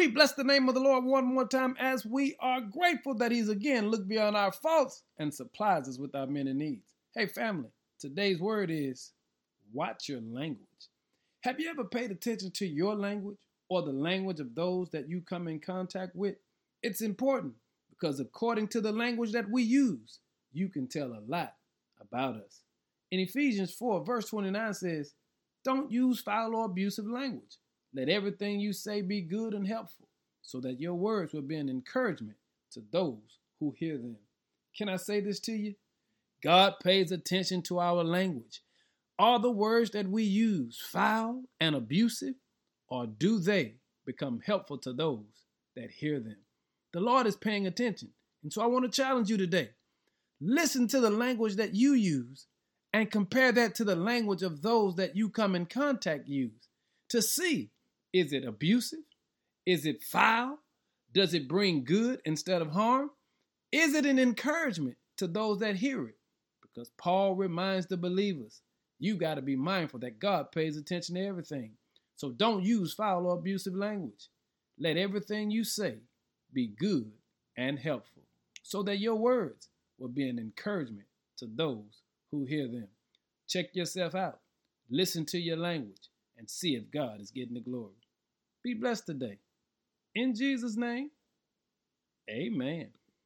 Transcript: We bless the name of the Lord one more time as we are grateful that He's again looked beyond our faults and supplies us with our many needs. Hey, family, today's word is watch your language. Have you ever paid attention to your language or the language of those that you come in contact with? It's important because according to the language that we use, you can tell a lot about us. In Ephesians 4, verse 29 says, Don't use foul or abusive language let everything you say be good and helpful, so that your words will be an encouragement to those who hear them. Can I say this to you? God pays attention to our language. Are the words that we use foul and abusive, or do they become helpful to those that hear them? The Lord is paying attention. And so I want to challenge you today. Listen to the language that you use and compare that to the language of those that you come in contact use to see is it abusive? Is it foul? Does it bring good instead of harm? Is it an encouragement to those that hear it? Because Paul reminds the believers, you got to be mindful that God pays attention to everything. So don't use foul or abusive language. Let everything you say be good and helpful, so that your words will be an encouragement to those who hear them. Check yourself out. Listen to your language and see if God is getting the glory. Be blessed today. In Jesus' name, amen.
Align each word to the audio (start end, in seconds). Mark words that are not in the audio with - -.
We 0.00 0.06
bless 0.06 0.32
the 0.32 0.44
name 0.44 0.66
of 0.66 0.74
the 0.74 0.80
Lord 0.80 1.04
one 1.04 1.26
more 1.26 1.46
time 1.46 1.76
as 1.78 2.06
we 2.06 2.34
are 2.40 2.62
grateful 2.62 3.12
that 3.16 3.32
He's 3.32 3.50
again 3.50 3.90
looked 3.90 4.08
beyond 4.08 4.34
our 4.34 4.50
faults 4.50 5.02
and 5.18 5.32
supplies 5.32 5.90
us 5.90 5.98
with 5.98 6.14
our 6.14 6.26
many 6.26 6.54
needs. 6.54 6.94
Hey, 7.14 7.26
family, 7.26 7.68
today's 7.98 8.40
word 8.40 8.70
is 8.70 9.12
watch 9.74 10.08
your 10.08 10.22
language. 10.22 10.88
Have 11.42 11.60
you 11.60 11.68
ever 11.68 11.84
paid 11.84 12.10
attention 12.10 12.50
to 12.52 12.66
your 12.66 12.94
language 12.94 13.36
or 13.68 13.82
the 13.82 13.92
language 13.92 14.40
of 14.40 14.54
those 14.54 14.88
that 14.88 15.06
you 15.06 15.20
come 15.20 15.48
in 15.48 15.60
contact 15.60 16.16
with? 16.16 16.36
It's 16.82 17.02
important 17.02 17.52
because 17.90 18.20
according 18.20 18.68
to 18.68 18.80
the 18.80 18.92
language 18.92 19.32
that 19.32 19.50
we 19.50 19.64
use, 19.64 20.20
you 20.50 20.70
can 20.70 20.88
tell 20.88 21.08
a 21.08 21.20
lot 21.28 21.52
about 22.00 22.36
us. 22.36 22.62
In 23.10 23.20
Ephesians 23.20 23.74
4, 23.74 24.02
verse 24.06 24.30
29 24.30 24.72
says, 24.72 25.12
Don't 25.62 25.92
use 25.92 26.22
foul 26.22 26.56
or 26.56 26.64
abusive 26.64 27.06
language 27.06 27.58
let 27.94 28.08
everything 28.08 28.60
you 28.60 28.72
say 28.72 29.02
be 29.02 29.20
good 29.20 29.54
and 29.54 29.66
helpful, 29.66 30.06
so 30.42 30.60
that 30.60 30.80
your 30.80 30.94
words 30.94 31.32
will 31.32 31.42
be 31.42 31.56
an 31.56 31.68
encouragement 31.68 32.36
to 32.72 32.82
those 32.92 33.38
who 33.58 33.74
hear 33.76 33.98
them. 33.98 34.16
Can 34.76 34.88
I 34.88 34.96
say 34.96 35.20
this 35.20 35.40
to 35.40 35.52
you? 35.52 35.74
God 36.42 36.74
pays 36.82 37.12
attention 37.12 37.62
to 37.62 37.80
our 37.80 38.02
language. 38.04 38.62
Are 39.18 39.38
the 39.38 39.50
words 39.50 39.90
that 39.90 40.08
we 40.08 40.22
use 40.22 40.80
foul 40.80 41.42
and 41.60 41.74
abusive, 41.74 42.34
or 42.88 43.06
do 43.06 43.38
they 43.38 43.74
become 44.06 44.40
helpful 44.44 44.78
to 44.78 44.92
those 44.92 45.44
that 45.76 45.90
hear 45.90 46.20
them? 46.20 46.38
The 46.92 47.00
Lord 47.00 47.26
is 47.26 47.36
paying 47.36 47.66
attention. 47.66 48.10
And 48.42 48.52
so 48.52 48.62
I 48.62 48.66
want 48.66 48.90
to 48.90 48.90
challenge 48.90 49.28
you 49.28 49.36
today. 49.36 49.70
Listen 50.40 50.88
to 50.88 51.00
the 51.00 51.10
language 51.10 51.56
that 51.56 51.74
you 51.74 51.92
use 51.92 52.46
and 52.92 53.10
compare 53.10 53.52
that 53.52 53.74
to 53.74 53.84
the 53.84 53.94
language 53.94 54.42
of 54.42 54.62
those 54.62 54.96
that 54.96 55.14
you 55.14 55.28
come 55.28 55.54
in 55.54 55.66
contact 55.66 56.26
use 56.26 56.68
to 57.10 57.20
see 57.20 57.70
is 58.12 58.32
it 58.32 58.44
abusive? 58.44 59.00
Is 59.66 59.86
it 59.86 60.02
foul? 60.02 60.58
Does 61.12 61.34
it 61.34 61.48
bring 61.48 61.84
good 61.84 62.20
instead 62.24 62.62
of 62.62 62.70
harm? 62.70 63.10
Is 63.72 63.94
it 63.94 64.06
an 64.06 64.18
encouragement 64.18 64.96
to 65.16 65.26
those 65.26 65.60
that 65.60 65.76
hear 65.76 66.06
it? 66.06 66.16
Because 66.62 66.90
Paul 66.98 67.34
reminds 67.34 67.86
the 67.86 67.96
believers, 67.96 68.62
you 68.98 69.16
got 69.16 69.34
to 69.34 69.42
be 69.42 69.56
mindful 69.56 70.00
that 70.00 70.18
God 70.18 70.52
pays 70.52 70.76
attention 70.76 71.14
to 71.16 71.26
everything. 71.26 71.72
So 72.16 72.30
don't 72.30 72.64
use 72.64 72.94
foul 72.94 73.26
or 73.26 73.34
abusive 73.34 73.74
language. 73.74 74.28
Let 74.78 74.96
everything 74.96 75.50
you 75.50 75.64
say 75.64 75.96
be 76.52 76.68
good 76.78 77.10
and 77.56 77.78
helpful, 77.78 78.22
so 78.62 78.82
that 78.84 78.98
your 78.98 79.16
words 79.16 79.68
will 79.98 80.08
be 80.08 80.28
an 80.28 80.38
encouragement 80.38 81.06
to 81.38 81.46
those 81.46 82.02
who 82.30 82.44
hear 82.44 82.68
them. 82.68 82.88
Check 83.48 83.74
yourself 83.74 84.14
out. 84.14 84.40
Listen 84.90 85.24
to 85.26 85.38
your 85.38 85.56
language 85.56 86.08
and 86.36 86.48
see 86.48 86.74
if 86.76 86.90
God 86.90 87.20
is 87.20 87.30
getting 87.30 87.54
the 87.54 87.60
glory. 87.60 87.94
Be 88.64 88.74
blessed 88.74 89.06
today. 89.06 89.38
In 90.14 90.34
Jesus' 90.34 90.76
name, 90.76 91.10
amen. 92.30 92.90